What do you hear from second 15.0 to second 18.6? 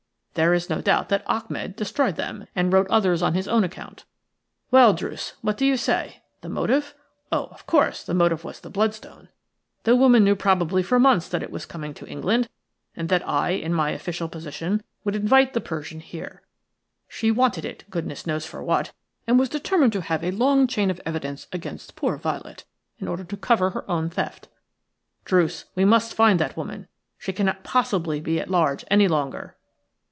would invite the Persian here. She wanted it, goodness knows